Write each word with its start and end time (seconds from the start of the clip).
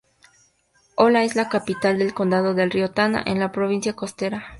Hola 0.95 1.23
es 1.25 1.35
la 1.35 1.47
capital 1.47 1.99
del 1.99 2.15
condado 2.15 2.55
del 2.55 2.71
río 2.71 2.89
Tana, 2.89 3.21
en 3.23 3.37
la 3.39 3.51
provincia 3.51 3.93
costera. 3.93 4.45